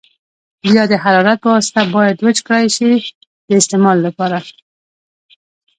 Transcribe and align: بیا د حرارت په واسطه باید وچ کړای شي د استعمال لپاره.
بیا 0.61 0.83
د 0.91 0.93
حرارت 1.03 1.37
په 1.41 1.47
واسطه 1.55 1.81
باید 1.95 2.17
وچ 2.25 2.37
کړای 2.45 2.65
شي 2.75 2.91
د 3.47 3.49
استعمال 3.61 3.97
لپاره. 4.07 4.39